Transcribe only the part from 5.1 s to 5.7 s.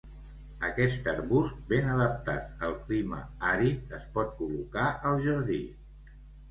al jardí.